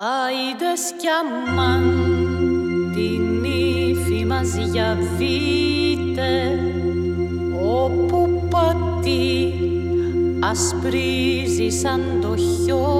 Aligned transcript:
Άιντες 0.00 0.92
κι 0.98 1.06
αμάν 1.08 1.82
την 2.94 3.44
ύφη 3.44 4.24
μας 4.26 4.48
διαβείτε 4.70 6.30
όπου 7.62 8.46
πατεί 8.50 9.54
ασπρίζει 10.40 11.70
σαν 11.70 12.18
το 12.20 12.36
χιόνι 12.36 12.97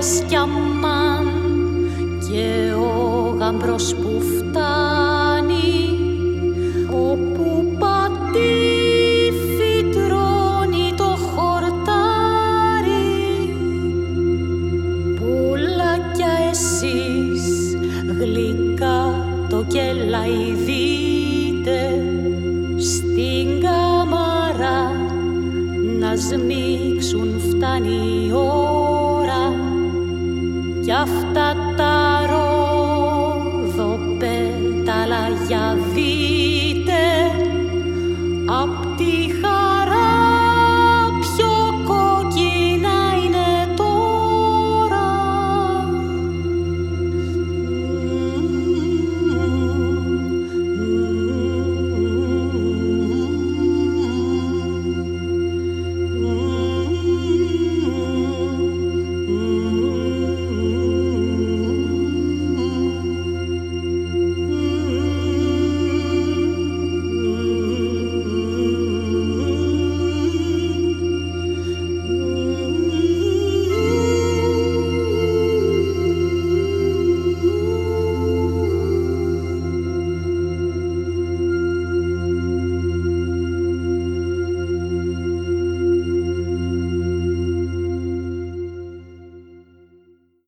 κι 0.00 0.36
αμάν 0.36 1.28
και 2.30 2.72
ο 2.72 3.36
γαμπρός 3.38 3.94
που 3.94 4.20
φτάνει 4.20 5.98
όπου 6.90 7.76
πατή 7.78 9.32
φυτρώνει 9.56 10.92
το 10.96 11.04
χορτάρι. 11.04 12.44
Πουλάκια 15.16 16.32
εσείς 16.50 17.76
γλυκά 18.18 19.26
το 19.48 19.64
κελαϊδείτε 19.68 21.20
στην 22.78 23.60
καμαρά 23.60 24.92
να 26.00 26.16
σμίξουν 26.16 27.40
φτάνει 27.40 28.26
η 28.26 28.32
για 30.90 31.00
αυτά 31.00 31.74
τα 31.76 32.26
ρόδο 32.30 33.98
πέταλα 34.18 35.28
για 35.48 35.78
δύο 35.94 36.29